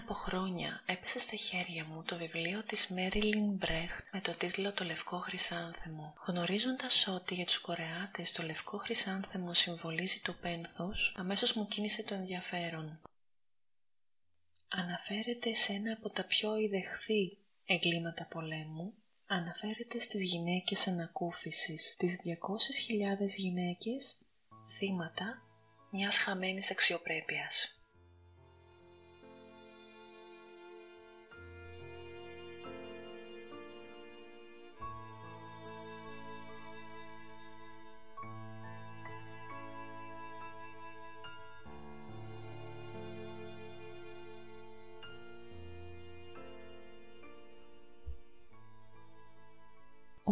[0.00, 4.72] Πριν από χρόνια έπεσε στα χέρια μου το βιβλίο της Μέριλιν Μπρέχτ με το τίτλο
[4.72, 6.14] «Το Λευκό Χρυσάνθεμο».
[6.26, 12.14] Γνωρίζοντας ότι για τους Κορεάτες το Λευκό Χρυσάνθεμο συμβολίζει το πένθος, αμέσως μου κίνησε το
[12.14, 13.00] ενδιαφέρον.
[14.68, 18.94] Αναφέρεται σε ένα από τα πιο ιδεχθή εγκλήματα πολέμου,
[19.26, 24.18] αναφέρεται στις γυναίκες ανακούφισης, τις 200.000 γυναίκες
[24.76, 25.42] θύματα
[25.90, 27.79] μιας χαμένης αξιοπρέπειας.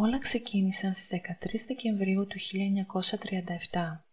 [0.01, 2.37] Όλα ξεκίνησαν στις 13 Δεκεμβρίου του
[3.71, 4.03] 1937.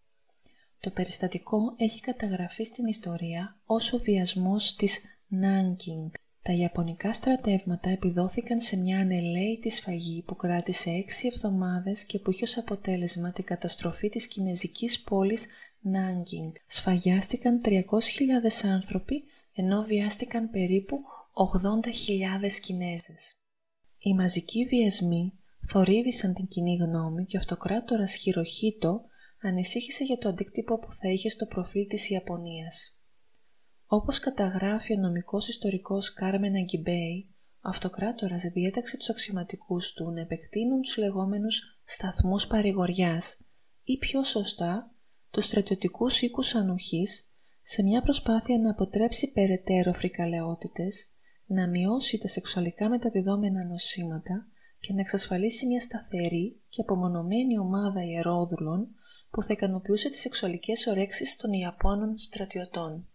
[0.80, 5.00] Το περιστατικό έχει καταγραφεί στην ιστορία ως ο βιασμός της
[5.42, 6.10] Nanking.
[6.42, 12.44] Τα Ιαπωνικά στρατεύματα επιδόθηκαν σε μια ανελαίτη σφαγή που κράτησε έξι εβδομάδες και που είχε
[12.44, 15.46] ως αποτέλεσμα την καταστροφή της κινέζικης πόλης
[15.84, 16.52] Nanking.
[16.66, 17.80] Σφαγιάστηκαν 300.000
[18.72, 20.98] άνθρωποι ενώ βιάστηκαν περίπου
[21.34, 23.34] 80.000 Κινέζες.
[23.98, 25.32] Οι μαζικοί βιασμοί
[25.67, 29.05] θορύβησαν την κοινή γνώμη και ο αυτοκράτορας Χειροχίτο
[29.42, 32.98] ανησύχησε για το αντίκτυπο που θα είχε στο προφίλ της Ιαπωνίας.
[33.87, 40.81] Όπως καταγράφει ο νομικός ιστορικός Κάρμεν Αγκιμπέη, ο αυτοκράτορας διέταξε τους αξιωματικούς του να επεκτείνουν
[40.81, 43.41] τους λεγόμενους «σταθμούς παρηγοριάς»
[43.84, 44.94] ή πιο σωστά
[45.31, 47.31] τους στρατιωτικούς οίκους ανοχής
[47.62, 51.11] σε μια προσπάθεια να αποτρέψει περαιτέρω φρικαλαιότητες,
[51.47, 54.47] να μειώσει τα σεξουαλικά μεταδιδόμενα νοσήματα
[54.80, 58.88] και να εξασφαλίσει μια σταθερή και απομονωμένη ομάδα ιερόδουλων
[59.31, 63.06] που θα ικανοποιούσε τις σεξουαλικές ορέξεις των Ιαπώνων στρατιωτών.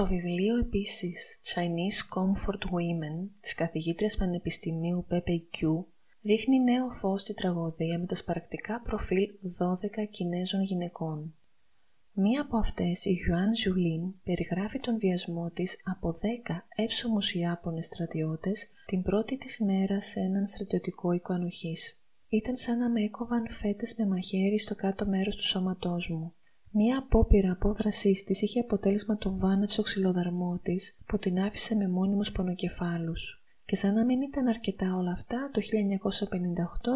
[0.00, 5.84] Το βιβλίο επίσης Chinese Comfort Women της καθηγήτριας πανεπιστημίου Peipei Qiu
[6.24, 11.34] ρίχνει νέο φως στη τραγωδία με τα σπαρακτικά προφίλ 12 Κινέζων γυναικών.
[12.12, 18.68] Μία από αυτές, η Γιουάν Ζουλίν, περιγράφει τον βιασμό της από 10 εύσωμους Ιάπωνες στρατιώτες
[18.86, 21.34] την πρώτη της μέρα σε έναν στρατιωτικό οίκο
[22.28, 26.34] Ήταν σαν να με έκοβαν φέτες με μαχαίρι στο κάτω μέρος του σώματός μου.
[26.70, 32.32] Μία απόπειρα απόδρασής της είχε αποτέλεσμα το βάναυσο ξυλοδαρμό της που την άφησε με μόνιμους
[32.32, 33.44] πονοκεφάλους.
[33.70, 35.60] Και σαν να μην ήταν αρκετά όλα αυτά, το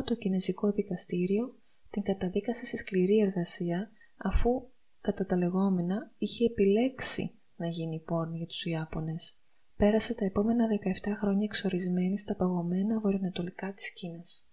[0.00, 1.58] 1958 το Κινέζικο Δικαστήριο
[1.90, 4.70] την καταδίκασε σε σκληρή εργασία αφού,
[5.00, 9.38] κατά τα λεγόμενα, είχε επιλέξει να γίνει πόρνη για τους Ιάπωνες.
[9.76, 14.48] Πέρασε τα επόμενα 17 χρόνια εξορισμένη στα παγωμένα βορειοανατολικά της Κίνας.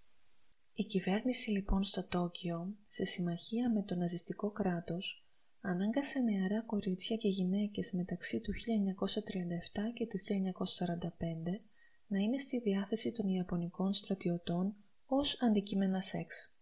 [0.73, 5.25] Η κυβέρνηση λοιπόν στο Τόκιο, σε συμμαχία με το ναζιστικό κράτος,
[5.61, 11.70] ανάγκασε νεαρά κορίτσια και γυναίκες μεταξύ του 1937 και του 1945
[12.11, 16.55] να είναι στη διάθεση των Ιαπωνικών στρατιωτών ως αντικείμενα σεξ.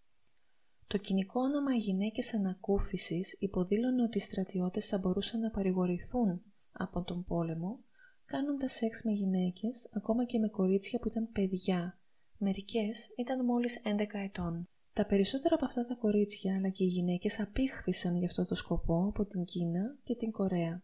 [0.88, 7.24] Το κοινικό όνομα «Γυναίκες Ανακούφισης» υποδήλωνε ότι οι στρατιώτες θα μπορούσαν να παρηγορηθούν από τον
[7.24, 7.80] πόλεμο,
[8.26, 12.00] κάνοντας σεξ με γυναίκες, ακόμα και με κορίτσια που ήταν παιδιά.
[12.38, 14.70] Μερικές ήταν μόλις 11 ετών.
[14.94, 19.06] Τα περισσότερα από αυτά τα κορίτσια αλλά και οι γυναίκες απήχθησαν για αυτό το σκοπό
[19.08, 20.84] από την Κίνα και την Κορέα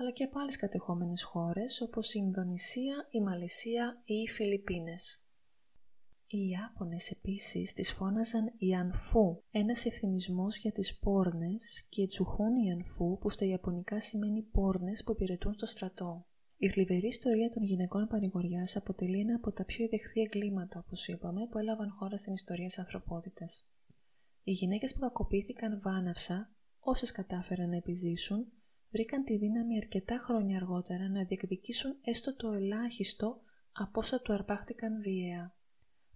[0.00, 5.24] αλλά και από άλλες κατεχόμενες χώρες όπως η Ινδονησία, η Μαλαισία ή οι Φιλιππίνες.
[6.26, 13.30] Οι Ιάπωνες επίσης τις φώναζαν Ιανφού, ένας ευθυμισμός για τις πόρνες και Τσουχούν Ιανφού που
[13.30, 16.26] στα Ιαπωνικά σημαίνει πόρνες που υπηρετούν στο στρατό.
[16.56, 21.46] Η θλιβερή ιστορία των γυναικών παρηγοριά αποτελεί ένα από τα πιο ιδεχθή εγκλήματα, όπως είπαμε,
[21.46, 23.68] που έλαβαν χώρα στην ιστορία της ανθρωπότητας.
[24.42, 28.52] Οι γυναίκες που κακοποιήθηκαν βάναυσα, όσες κατάφεραν να επιζήσουν,
[28.90, 33.40] βρήκαν τη δύναμη αρκετά χρόνια αργότερα να διεκδικήσουν έστω το ελάχιστο
[33.72, 35.54] από όσα του αρπάχτηκαν βίαια.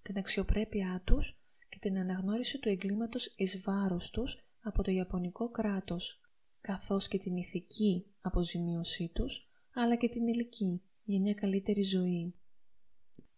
[0.02, 6.20] Την αξιοπρέπειά τους και την αναγνώριση του εγκλήματος εις βάρος τους από το Ιαπωνικό κράτος,
[6.60, 12.34] καθώς και την ηθική αποζημίωσή τους, αλλά και την ηλική για μια καλύτερη ζωή.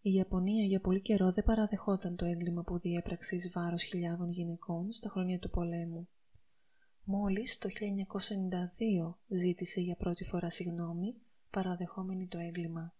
[0.01, 4.91] Η Ιαπωνία για πολύ καιρό δεν παραδεχόταν το έγκλημα που διέπραξε εις βάρος χιλιάδων γυναικών
[4.91, 6.07] στα χρόνια του πολέμου.
[7.09, 11.15] Μόλις το 1992 ζήτησε για πρώτη φορά συγνώμη,
[11.49, 12.95] παραδεχόμενη το έγκλημα.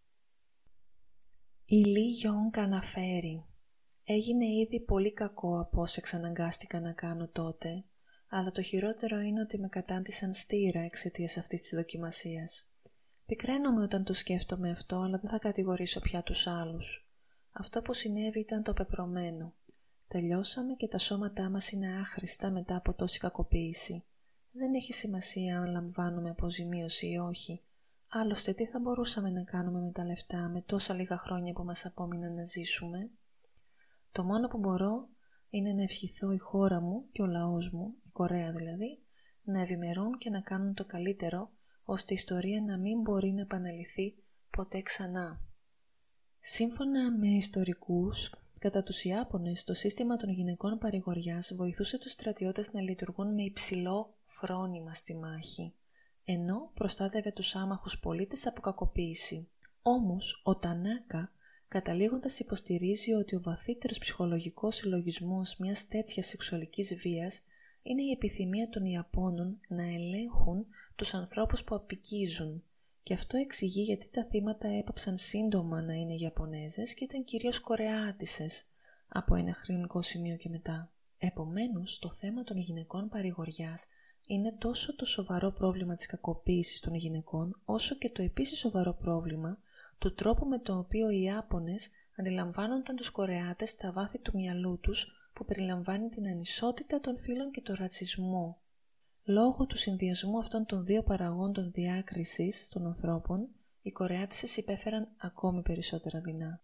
[1.65, 3.45] Η Λί Γιόγκ αναφέρει
[4.03, 7.85] «Έγινε ήδη πολύ κακό από όσα εξαναγκάστηκα να κάνω τότε,
[8.29, 12.71] αλλά το χειρότερο είναι ότι με κατάντησαν στήρα εξαιτίας αυτής της δοκιμασίας.
[13.25, 17.09] Πικραίνομαι όταν το σκέφτομαι αυτό, αλλά δεν θα κατηγορήσω πια τους άλλους.
[17.51, 19.53] Αυτό που συνέβη ήταν το πεπρωμένο.
[20.07, 24.03] Τελειώσαμε και τα σώματά μας είναι άχρηστα μετά από τόση κακοποίηση.
[24.51, 27.61] Δεν έχει σημασία αν λαμβάνουμε αποζημίωση ή όχι.
[28.07, 31.85] Άλλωστε τι θα μπορούσαμε να κάνουμε με τα λεφτά με τόσα λίγα χρόνια που μας
[31.85, 33.09] απόμειναν να ζήσουμε;
[34.11, 35.09] Το μόνο που μπορώ
[35.49, 39.03] είναι να ευχηθώ η χώρα μου και ο λαός μου, η Κορέα δηλαδή,
[39.43, 41.51] να ευημερούν και να κάνουν το καλύτερο,
[41.83, 44.15] ώστε η ιστορία να μην μπορεί να επαναληφθεί
[44.49, 45.41] ποτέ ξανά.
[46.39, 52.81] Σύμφωνα με ιστορικούς, κατά τους Ιάπωνες το σύστημα των γυναικών παρηγοριάς βοηθούσε τους στρατιώτες να
[52.81, 55.73] λειτουργούν με υψηλό φρόνημα στη μάχη,
[56.25, 59.47] ενώ προστάτευε τους άμαχους πολίτες από κακοποίηση.
[59.81, 61.31] Όμως, ο Τανάκα
[61.67, 67.41] καταλήγοντας υποστηρίζει ότι ο βαθύτερος ψυχολογικός συλλογισμός μιας τέτοιας σεξουαλικής βίας
[67.83, 70.65] είναι η επιθυμία των Ιαπώνων να ελέγχουν
[70.95, 72.63] τους ανθρώπους που απικίζουν
[73.07, 78.65] και αυτό εξηγεί γιατί τα θύματα έπαψαν σύντομα να είναι Ιαπωνέζες και ήταν κυρίως Κορεάτισες
[79.07, 80.91] από ένα χρονικό σημείο και μετά.
[81.17, 83.87] Επομένως, το θέμα των γυναικών παρηγοριάς
[84.27, 89.59] είναι τόσο το σοβαρό πρόβλημα της κακοποίησης των γυναικών, όσο και το επίσης σοβαρό πρόβλημα
[89.97, 95.29] του τρόπου με τον οποίο οι Ιάπωνες αντιλαμβάνονταν τους Κορεάτες στα βάθη του μυαλού τους
[95.33, 98.61] που περιλαμβάνει την ανισότητα των φύλων και τον ρατσισμό.
[99.29, 103.47] Λόγω του συνδυασμού αυτών των δύο παραγόντων διάκρισης των ανθρώπων,
[103.81, 106.61] οι Κορεάτες υπέφεραν ακόμη περισσότερα δεινά.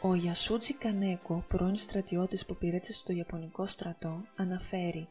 [0.00, 5.08] Ο Ιασούτζι Κανέκο, πρώην στρατιώτης που πήρετσε στο Ιαπωνικό στρατό, αναφέρει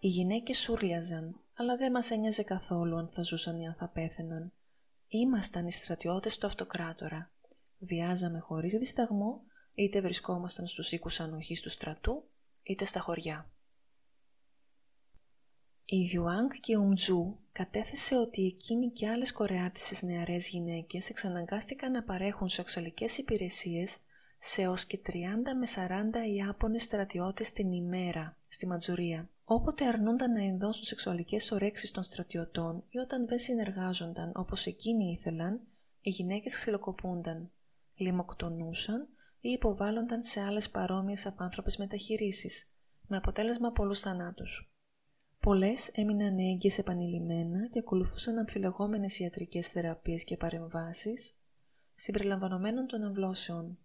[0.00, 4.52] «Οι γυναίκες σούρλιαζαν, αλλά δεν μας ένοιαζε καθόλου αν θα ζούσαν ή αν θα πέθαιναν.
[5.08, 7.30] Ήμασταν οι στρατιώτες του αυτοκράτορα.
[7.78, 9.42] Βιάζαμε χωρίς δισταγμό,
[9.74, 12.24] είτε βρισκόμασταν στους οίκους ανοχής του στρατού,
[12.62, 13.50] είτε στα χωριά».
[15.88, 22.48] Η Ιουάνγκ και Ουμτζού κατέθεσε ότι εκείνοι και άλλες κορεάτισες νεαρές γυναίκες εξαναγκάστηκαν να παρέχουν
[22.48, 23.98] σεξουαλικές υπηρεσίες
[24.38, 25.10] σε ως και 30
[25.58, 29.30] με 40 Ιάπωνες στρατιώτες την ημέρα στη Ματζουρία.
[29.48, 35.60] Όποτε αρνούνταν να ενδώσουν σεξουαλικές ορέξεις των στρατιωτών ή όταν δεν συνεργάζονταν όπως εκείνοι ήθελαν,
[36.00, 37.50] οι γυναίκες ξυλοκοπούνταν,
[37.94, 39.08] λιμοκτονούσαν
[39.40, 42.70] ή υποβάλλονταν σε άλλες παρόμοιες απάνθρωπες μεταχειρήσεις,
[43.06, 44.72] με αποτέλεσμα πολλούς θανάτους.
[45.40, 51.36] Πολλές έμειναν έγκυες επανειλημμένα και ακολουθούσαν αμφιλεγόμενες ιατρικές θεραπείες και παρεμβάσεις,
[51.94, 53.78] συμπεριλαμβανομένων των αμβλώσεων.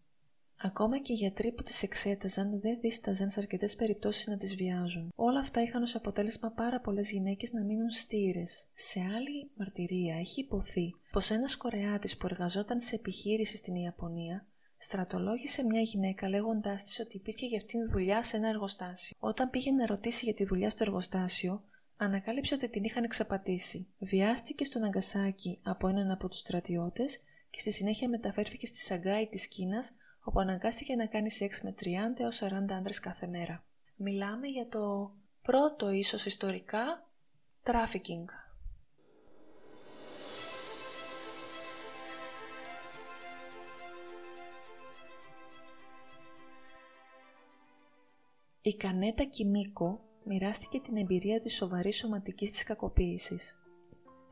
[0.63, 5.11] Ακόμα και οι γιατροί που τις εξέταζαν δεν δίσταζαν σε αρκετές περιπτώσεις να τις βιάζουν.
[5.15, 8.67] Όλα αυτά είχαν ως αποτέλεσμα πάρα πολλές γυναίκες να μείνουν στήρες.
[8.75, 14.45] Σε άλλη μαρτυρία έχει υποθεί πως ένας Κορεάτης που εργαζόταν σε επιχείρηση στην Ιαπωνία
[14.77, 19.17] στρατολόγησε μια γυναίκα λέγοντάς της ότι υπήρχε για αυτήν δουλειά σε ένα εργοστάσιο.
[19.19, 21.63] Όταν πήγε να ρωτήσει για τη δουλειά στο εργοστάσιο,
[21.97, 23.87] ανακάλυψε ότι την είχαν εξαπατήσει.
[23.99, 27.19] Βιάστηκε στον Αγκασάκι από έναν από τους στρατιώτες
[27.49, 31.85] και στη συνέχεια μεταφέρθηκε στη Σαγκάη της Κίνας όπου αναγκάστηκε να κάνει σεξ με 30
[32.17, 33.63] έως 40 άντρες κάθε μέρα.
[33.97, 37.07] Μιλάμε για το πρώτο ίσως ιστορικά
[37.63, 38.25] trafficking.
[48.61, 53.60] Η Κανέτα Κιμίκο μοιράστηκε την εμπειρία της σοβαρής σωματικής της κακοποίησης.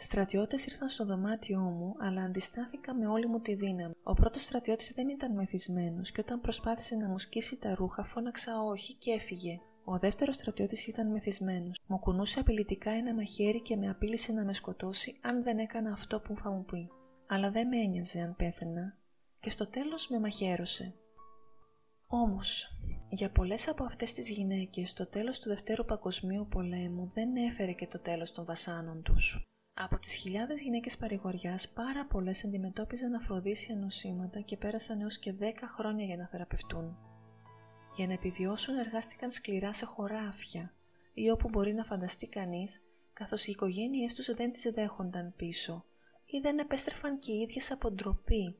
[0.02, 3.94] Στρατιώτες ήρθαν στο δωμάτιό μου, αλλά αντιστάθηκα με όλη μου τη δύναμη.
[4.04, 8.62] Ο πρώτος στρατιώτης δεν ήταν μεθυσμένος και όταν προσπάθησε να μου σκίσει τα ρούχα φώναξα
[8.62, 9.60] όχι και έφυγε.
[9.84, 11.80] Ο δεύτερος στρατιώτης ήταν μεθυσμένος.
[11.88, 16.20] Μου κουνούσε απειλητικά ένα μαχαίρι και με απείλησε να με σκοτώσει αν δεν έκανα αυτό
[16.20, 16.90] που θα μου πει.
[17.28, 18.98] Αλλά δεν με ένοιαζε αν πέθαινα
[19.40, 20.94] και στο τέλος με μαχαίρωσε.
[22.08, 22.80] Όμως,
[23.10, 27.88] για πολλές από αυτές τις γυναίκες το τέλος του Δευτέρου Παγκοσμίου Πολέμου δεν έφερε και
[27.88, 29.44] το τέλος των βασάνων τους.
[29.82, 35.68] Από τις χιλιάδες γυναίκες παρηγοριάς, πάρα πολλές αντιμετώπιζαν αφροδίσια νοσήματα και πέρασαν έως και 10
[35.68, 36.98] χρόνια για να θεραπευτούν.
[37.96, 40.74] Για να επιβιώσουν εργάστηκαν σκληρά σε χωράφια
[41.14, 42.82] ή όπου μπορεί να φανταστεί κανείς,
[43.14, 45.86] καθώς οι οικογένειές τους δεν τις δέχονταν πίσω
[46.26, 48.56] ή δεν επέστρεφαν και οι ίδιες από ντροπή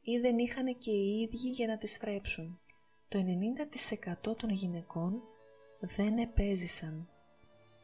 [0.00, 2.60] ή δεν είχαν και οι ίδιοι για να τις θρέψουν.
[3.08, 3.18] Το
[4.30, 5.22] 90% των γυναικών
[5.80, 7.08] δεν επέζησαν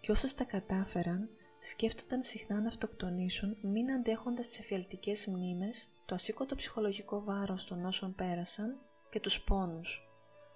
[0.01, 1.29] και όσες τα κατάφεραν
[1.65, 8.15] σκέφτονταν συχνά να αυτοκτονήσουν μην αντέχοντας τις εφιαλτικές μνήμες, το ασήκωτο ψυχολογικό βάρος των όσων
[8.15, 10.09] πέρασαν και τους πόνους,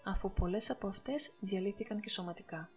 [0.05, 2.71] αφού πολλές από αυτές διαλύθηκαν και σωματικά.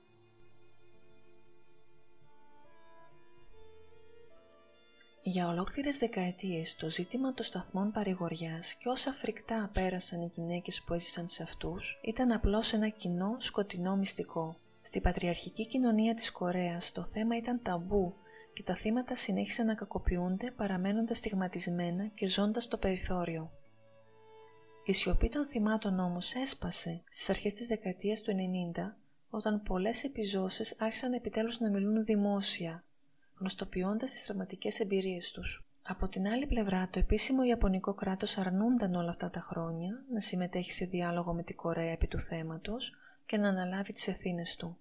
[5.21, 10.93] Για ολόκληρες δεκαετίες το ζήτημα των σταθμών παρηγοριάς και όσα φρικτά πέρασαν οι γυναίκες που
[10.93, 14.57] έζησαν σε αυτούς ήταν απλώς ένα κοινό σκοτεινό μυστικό.
[14.89, 18.13] Στη πατριαρχική κοινωνία της Κορέας το θέμα ήταν ταμπού
[18.53, 23.51] και τα θύματα συνέχισαν να κακοποιούνται παραμένοντας στιγματισμένα και ζώντας το περιθώριο.
[24.85, 28.95] Η σιωπή των θυμάτων όμως έσπασε στις αρχές της δεκαετίας του 90
[29.29, 32.83] όταν πολλές επιζώσεις άρχισαν επιτέλους να μιλούν δημόσια
[33.39, 35.65] γνωστοποιώντας τις τραυματικές εμπειρίες τους.
[35.81, 40.71] Από την άλλη πλευρά, το επίσημο Ιαπωνικό κράτος αρνούνταν όλα αυτά τα χρόνια να συμμετέχει
[40.71, 42.93] σε διάλογο με την Κορέα επί του θέματος
[43.29, 44.77] και να αναλάβει τις ευθύνες του.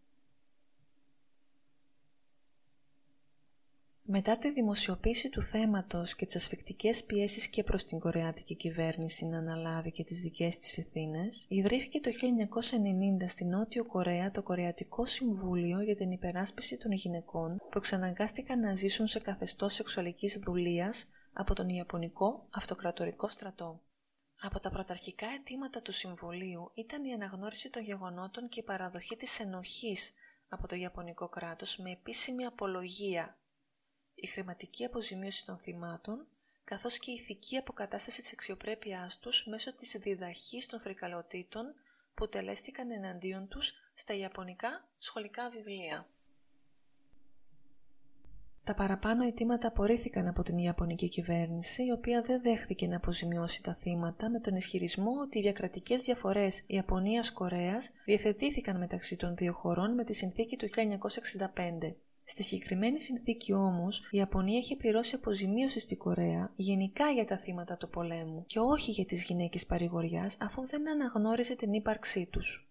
[4.03, 9.39] Μετά τη δημοσιοποίηση του θέματος και τις ασφικτικές πιέσεις και προς την Κορεάτικη κυβέρνηση να
[9.39, 15.81] αναλάβει και τις δικές της ευθύνες, ιδρύθηκε το 1990 στη Νότιο Κορέα το Κορεατικό Συμβούλιο
[15.81, 21.69] για την Υπεράσπιση των Γυναικών που εξαναγκάστηκαν να ζήσουν σε καθεστώς σεξουαλικής δουλείας από τον
[21.69, 23.81] Ιαπωνικό Αυτοκρατορικό Στρατό.
[24.41, 29.41] Από τα πρωταρχικά αιτήματα του Συμβουλίου ήταν η αναγνώριση των γεγονότων και η παραδοχή της
[29.41, 30.13] ενοχής
[30.49, 33.39] από το Ιαπωνικό κράτος με επίσημη απολογία
[34.21, 36.27] η χρηματική αποζημίωση των θυμάτων,
[36.65, 41.75] καθώς και η ηθική αποκατάσταση της αξιοπρέπειάς τους μέσω της διδαχής των φρικαλωτήτων
[42.15, 46.09] που τελέστηκαν εναντίον τους στα ιαπωνικά σχολικά βιβλία.
[48.69, 53.75] Τα παραπάνω αιτήματα απορρίφθηκαν από την Ιαπωνική κυβέρνηση, η οποία δεν δέχθηκε να αποζημιώσει τα
[53.75, 60.05] θύματα με τον ισχυρισμό ότι οι διακρατικές διαφορές Ιαπωνία-Κορέα διευθετήθηκαν μεταξύ των δύο χωρών με
[60.05, 61.95] τη συνθήκη του 1965.
[62.25, 67.77] Στη συγκεκριμένη συνθήκη όμως, η Ιαπωνία είχε πληρώσει αποζημίωση στη Κορέα γενικά για τα θύματα
[67.77, 72.69] του πολέμου και όχι για τις γυναίκες παρηγοριάς αφού δεν αναγνώριζε την ύπαρξή τους.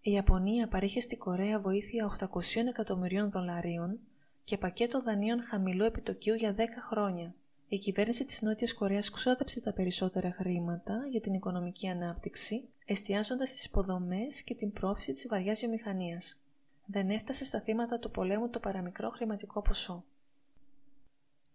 [0.00, 2.26] Η Ιαπωνία παρήχε στη Κορέα βοήθεια 800
[2.68, 3.98] εκατομμυρίων δολαρίων
[4.44, 7.34] και πακέτο δανείων χαμηλού επιτοκίου για 10 χρόνια.
[7.68, 13.64] Η κυβέρνηση της Νότιας Κορέας ξόδεψε τα περισσότερα χρήματα για την οικονομική ανάπτυξη, εστιάζοντας στις
[13.64, 16.38] υποδομές και την πρόφηση της βαριάς βιομηχανίας
[16.86, 20.04] δεν έφτασε στα θύματα του πολέμου το παραμικρό χρηματικό ποσό.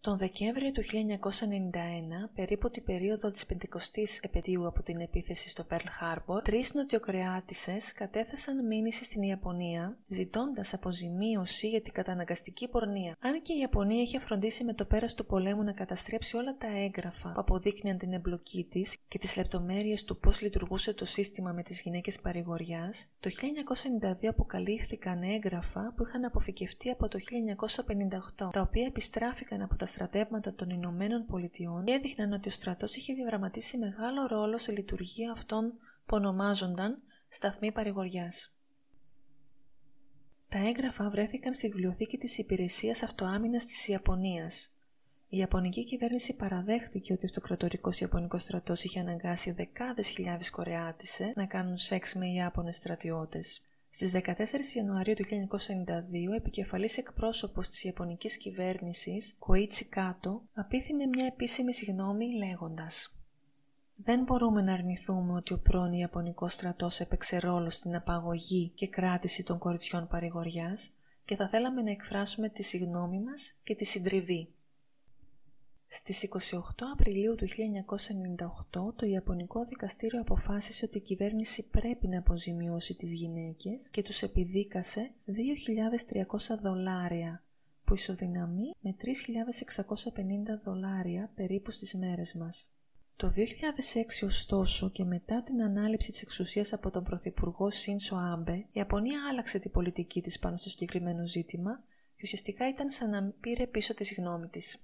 [0.02, 5.76] Τον Δεκέμβριο του 1991, περίπου την περίοδο της 50ης επαιτίου από την επίθεση στο Pearl
[5.76, 13.16] Harbor, τρεις νοτιοκρεάτισες κατέθεσαν μήνυση στην Ιαπωνία, ζητώντας αποζημίωση για την καταναγκαστική πορνεία.
[13.20, 16.68] Αν και η Ιαπωνία είχε φροντίσει με το πέρας του πολέμου να καταστρέψει όλα τα
[16.68, 21.64] έγγραφα που αποδείκνυαν την εμπλοκή της και τις λεπτομέρειες του πώς λειτουργούσε το σύστημα με
[21.64, 27.18] τις γυναίκες παρηγοριάς, το 1992 αποκαλύφθηκαν έγγραφα που είχαν αποφυκευτεί από το
[28.38, 32.96] 1958, τα οποία επιστράφηκαν από τα στρατεύματα των Ηνωμένων Πολιτειών και έδειχναν ότι ο στρατός
[32.96, 35.74] είχε διαδραματίσει μεγάλο ρόλο σε λειτουργία αυτών
[36.06, 38.54] που ονομάζονταν σταθμοί παρηγοριάς.
[40.50, 44.74] Τα έγγραφα βρέθηκαν στη βιβλιοθήκη της Υπηρεσίας Αυτοάμυνας της Ιαπωνίας.
[45.30, 51.46] Η Ιαπωνική κυβέρνηση παραδέχτηκε ότι ο αυτοκρατορικός Ιαπωνικός στρατός είχε αναγκάσει δεκάδες χιλιάδες Κορεάτισες να
[51.46, 53.69] κάνουν σεξ με Ιάπωνες στρατιώτες.
[53.92, 61.74] Στις 14 Ιανουαρίου του 1992, επικεφαλής εκπρόσωπος της Ιαπωνικής κυβέρνησης, Κοίτσι Κάτο, απίθυνε μια επίσημη
[61.74, 63.16] συγνώμη λέγοντας
[63.96, 69.44] «Δεν μπορούμε να αρνηθούμε ότι ο πρώην Ιαπωνικός στρατός έπαιξε ρόλο στην απαγωγή και κράτηση
[69.44, 70.92] των κοριτσιών παρηγοριάς
[71.26, 74.54] και θα θέλαμε να εκφράσουμε τη συγνώμη μας και τη συντριβή».
[75.92, 76.58] Στις 28
[76.94, 83.90] Απριλίου του 1998 το Ιαπωνικό Δικαστήριο αποφάσισε ότι η κυβέρνηση πρέπει να αποζημιώσει τις γυναίκες
[83.90, 87.44] και τους επιδίκασε 2.300 δολάρια
[87.84, 89.12] που ισοδυναμεί με 3.650
[90.64, 92.74] δολάρια περίπου στις μέρες μας.
[93.16, 98.70] Το 2006 ωστόσο και μετά την ανάληψη της εξουσίας από τον Πρωθυπουργό Σίνσο Άμπε, η
[98.72, 101.84] Ιαπωνία άλλαξε την πολιτική της πάνω στο συγκεκριμένο ζήτημα
[102.16, 104.78] και ουσιαστικά ήταν σαν να πήρε πίσω τη γνώμη της.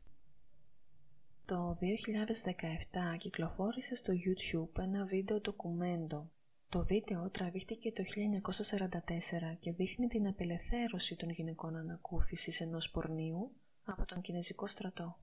[1.45, 1.77] Το
[3.13, 6.31] 2017 κυκλοφόρησε στο YouTube ένα βίντεο ντοκουμέντο.
[6.69, 13.51] Το βίντεο τραβήχτηκε το 1944 και δείχνει την απελευθέρωση των γυναικών ανακούφισης ενός πορνίου
[13.83, 15.19] από τον Κινέζικο στρατό.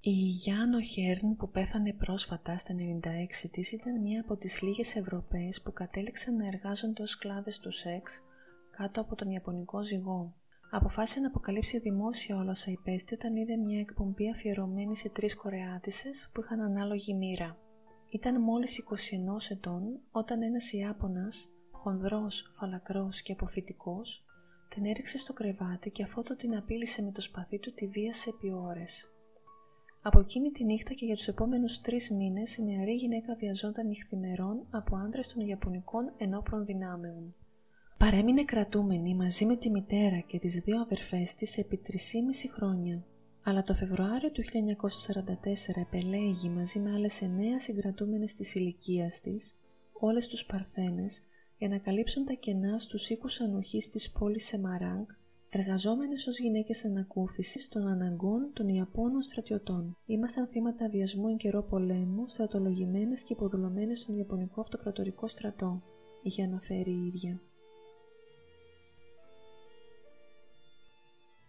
[0.00, 5.62] Η Γιάννο Χέρν που πέθανε πρόσφατα στα 96 της ήταν μία από τις λίγες Ευρωπαίες
[5.62, 8.22] που κατέληξαν να εργάζονται ως σκλάβες του σεξ
[8.70, 10.34] κάτω από τον Ιαπωνικό ζυγό
[10.70, 16.30] αποφάσισε να αποκαλύψει δημόσια όλα όσα υπέστη όταν είδε μια εκπομπή αφιερωμένη σε τρεις Κορεάτισες
[16.32, 17.58] που είχαν ανάλογη μοίρα.
[18.10, 24.24] Ήταν μόλις 21 ετών όταν ένας Ιάπωνας, χονδρός, φαλακρός και αποφυτικός,
[24.68, 28.52] την έριξε στο κρεβάτι και αφότου την απείλησε με το σπαθί του τη βίασε επί
[28.52, 29.10] ώρες.
[30.02, 34.66] Από εκείνη τη νύχτα και για τους επόμενους τρεις μήνες η νεαρή γυναίκα βιαζόταν νυχθημερών
[34.70, 37.34] από άντρες των Ιαπωνικών ενόπλων δυνάμεων.
[37.98, 41.92] Παρέμεινε κρατούμενη μαζί με τη μητέρα και τις δύο αδερφές της επί 3,5
[42.52, 43.04] χρόνια.
[43.42, 47.26] Αλλά το Φεβρουάριο του 1944 επελέγει μαζί με άλλες 9
[47.56, 49.54] συγκρατούμενες της ηλικίας της,
[49.92, 51.22] όλες τους Παρθένες,
[51.58, 55.06] για να καλύψουν τα κενά στους οίκους ανοχής της πόλης Σεμαράγκ,
[55.48, 59.96] εργαζόμενες ως γυναίκες ανακούφισης των αναγκών των Ιαπώνων στρατιωτών.
[60.06, 65.82] Ήμασταν θύματα βιασμού εν καιρό πολέμου, στρατολογημένες και υποδουλωμένες στον Ιαπωνικό Αυτοκρατορικό στρατό,
[66.22, 67.40] είχε αναφέρει η ίδια.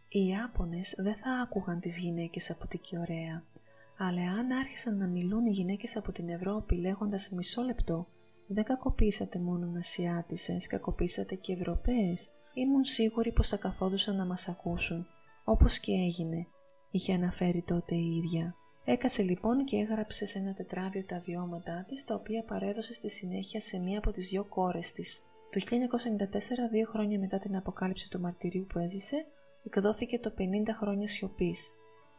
[0.09, 3.43] Οι Ιάπωνες δεν θα άκουγαν τις γυναίκες από την Κιωρέα,
[3.97, 8.07] αλλά αν άρχισαν να μιλούν οι γυναίκες από την Ευρώπη λέγοντας μισό λεπτό
[8.47, 12.29] δεν κακοποίησατε μόνο Ασιάτισες, κακοποίησατε και Ευρωπαίες.
[12.53, 15.07] Ήμουν σίγουρη πως θα καθόντουσαν να μας ακούσουν,
[15.43, 16.47] όπως και έγινε,
[16.91, 18.55] είχε αναφέρει τότε η ίδια.
[18.85, 23.59] Έκασε λοιπόν και έγραψε σε ένα τετράδιο τα βιώματά της, τα οποία παρέδωσε στη συνέχεια
[23.59, 25.21] σε μία από τις δυο κόρες της.
[25.51, 29.25] Το 1994, δύο χρόνια μετά την αποκάλυψη του μαρτυρίου που έζησε,
[29.67, 30.41] εκδόθηκε το 50
[30.79, 31.71] χρόνια σιωπής.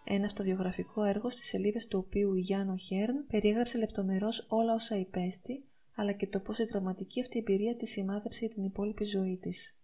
[0.05, 5.65] Ένα αυτοβιογραφικό έργο στις σελίδες του οποίου η Γιάννο Χέρν περιέγραψε λεπτομερώς όλα όσα υπέστη,
[5.97, 9.79] αλλά και το πώς η τραυματική αυτή εμπειρία τη σημάδεψε για την υπόλοιπη ζωή της.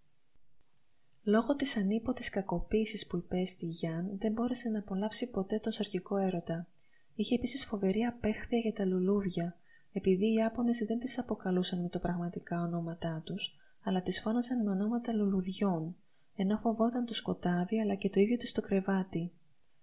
[1.22, 6.16] Λόγω της ανίποτης κακοποίησης που υπέστη η Γιάν δεν μπόρεσε να απολαύσει ποτέ τον σαρκικό
[6.16, 6.68] έρωτα.
[7.14, 9.54] Είχε επίσης φοβερή απέχθεια για τα λουλούδια,
[9.92, 13.52] επειδή οι Ιάπωνες δεν τις αποκαλούσαν με το πραγματικά ονόματά τους,
[13.84, 15.96] αλλά τις φώναζαν με ονόματα λουλουδιών,
[16.36, 19.32] ενώ φοβόταν το σκοτάδι αλλά και το ίδιο της το κρεβάτι.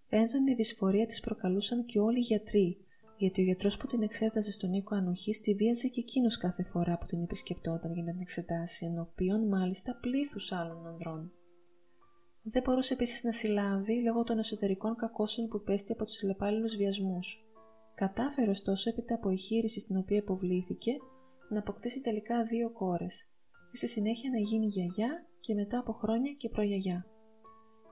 [0.09, 2.77] Έντονη δυσφορία της προκαλούσαν και όλοι οι γιατροί,
[3.17, 6.97] γιατί ο γιατρός που την εξέταζε στον οίκο ανοχής τη βίαζε και εκείνος κάθε φορά
[6.97, 11.31] που την επισκεπτόταν για να την εξετάσει, ενώπιον μάλιστα πλήθους άλλων ανδρών.
[12.43, 17.45] Δεν μπορούσε επίσης να συλλάβει λόγω των εσωτερικών κακώσεων που υπέστη από τους αλλεπάλληλου βιασμούς.
[17.95, 20.91] Κατάφερε ωστόσο έπειτα από ηχείρηση στην οποία υποβλήθηκε
[21.49, 23.25] να αποκτήσει τελικά δύο κόρες,
[23.71, 27.05] και στη συνέχεια να γίνει γιαγιά και μετά από χρόνια και προγιαγιά.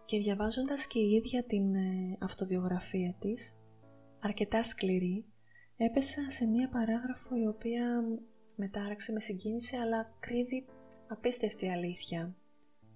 [0.06, 3.60] Και διαβάζοντας και η ίδια την ε, αυτοβιογραφία της,
[4.20, 5.26] αρκετά σκληρή,
[5.78, 8.04] έπεσα σε μία παράγραφο η οποία
[8.56, 10.66] μετάραξε με συγκίνηση αλλά κρύβει
[11.08, 12.36] απίστευτη αλήθεια.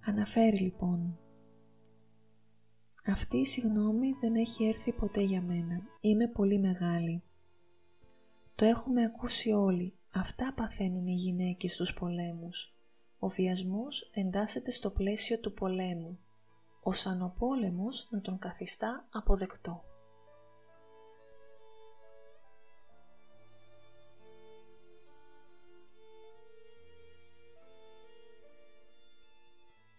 [0.06, 1.18] Αναφέρει λοιπόν
[3.06, 5.82] «Αυτή η συγνώμη δεν έχει έρθει ποτέ για μένα.
[6.00, 7.22] Είμαι πολύ μεγάλη.
[8.54, 9.94] Το έχουμε ακούσει όλοι.
[10.12, 12.73] Αυτά παθαίνουν οι γυναίκες στους πολέμους.
[13.24, 16.18] Ο βιασμός εντάσσεται στο πλαίσιο του πολέμου.
[16.82, 19.84] Ο σανοπόλεμος να τον καθιστά αποδεκτό.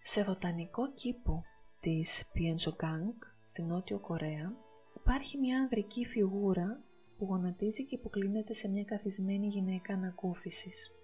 [0.01, 1.43] Σε βοτανικό κήπο
[1.79, 4.55] της Πιενζοκάνγκ στη Νότιο Κορέα
[4.95, 6.83] υπάρχει μια ανδρική φιγούρα
[7.17, 10.95] που γονατίζει και που κλείνεται σε μια καθισμένη γυναίκα ανακούφισης.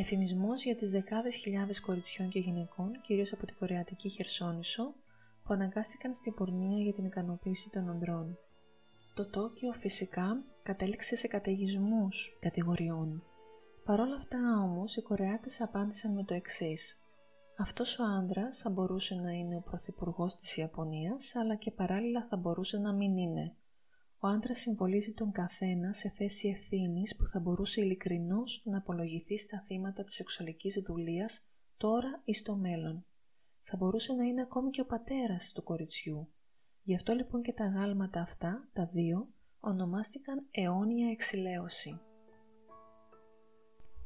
[0.00, 4.94] Εφημισμός για τις δεκάδες χιλιάδες κοριτσιών και γυναικών, κυρίως από την Κορεατική Χερσόνησο,
[5.42, 8.38] που αναγκάστηκαν στην πορνεία για την ικανοποίηση των ανδρών.
[9.14, 13.22] Το Τόκιο φυσικά κατέληξε σε καταιγισμούς κατηγοριών.
[13.84, 17.00] Παρ' όλα αυτά όμως οι Κορεάτες απάντησαν με το εξής
[17.60, 22.36] αυτός ο άντρας θα μπορούσε να είναι ο Πρωθυπουργός της Ιαπωνίας, αλλά και παράλληλα θα
[22.36, 23.54] μπορούσε να μην είναι.
[24.22, 29.62] Ο άντρας συμβολίζει τον καθένα σε θέση ευθύνης που θα μπορούσε ειλικρινώς να απολογηθεί στα
[29.66, 31.40] θύματα της σεξουαλικής δουλείας
[31.76, 33.04] τώρα ή στο μέλλον.
[33.62, 36.28] Θα μπορούσε να είναι ακόμη και ο πατέρας του κοριτσιού.
[36.82, 39.28] Γι' αυτό λοιπόν και τα γάλματα αυτά, τα δύο,
[39.60, 42.00] ονομάστηκαν αιώνια εξηλαίωση.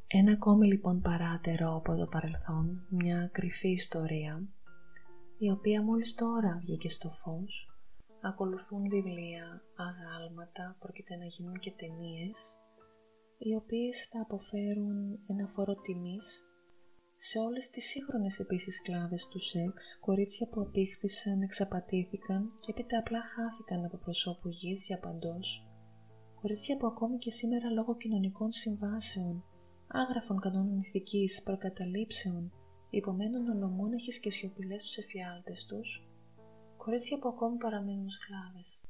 [0.06, 4.48] Ένα ακόμη λοιπόν παράτερο από το παρελθόν, μια κρυφή ιστορία,
[5.38, 7.73] η οποία μόλις τώρα βγήκε στο φως,
[8.30, 9.46] ακολουθούν βιβλία,
[9.88, 12.38] αγάλματα, πρόκειται να γίνουν και ταινίες,
[13.38, 16.26] οι οποίες θα αποφέρουν ένα φόρο τιμής
[17.16, 23.20] σε όλες τις σύγχρονες επίσης κλάδες του σεξ, κορίτσια που απήχθησαν, εξαπατήθηκαν και έπειτα απλά
[23.34, 25.66] χάθηκαν από προσώπου γης για παντός,
[26.40, 29.44] κορίτσια που ακόμη και σήμερα λόγω κοινωνικών συμβάσεων
[29.88, 32.52] άγραφων κανόνων ηθικής, προκαταλήψεων,
[32.90, 36.08] υπομένουν ολομόναχες και σιωπηλές τους εφιάλτες τους,
[36.84, 38.80] κορίτσια που ακόμη παραμένουν σκλάβες.